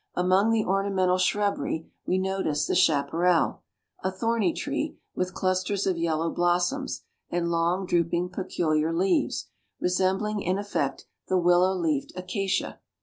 Among 0.15 0.49
the 0.49 0.65
ornamental 0.65 1.19
shrubbery 1.19 1.91
we 2.07 2.17
noticed 2.17 2.67
the 2.67 2.73
chaparral, 2.73 3.61
a 4.03 4.09
thorny 4.11 4.51
tree, 4.51 4.97
with 5.13 5.35
clusters 5.35 5.85
of 5.85 5.95
yellow 5.95 6.31
blossoms, 6.31 7.03
and 7.29 7.51
long, 7.51 7.85
drooping, 7.85 8.29
peculiar 8.29 8.91
leaves, 8.91 9.49
resembling 9.79 10.41
in 10.41 10.57
effect 10.57 11.05
the 11.27 11.37
willow 11.37 11.75
leafed 11.75 12.13
acacia. 12.15 12.79